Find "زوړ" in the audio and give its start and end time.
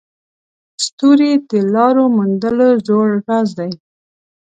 2.85-3.07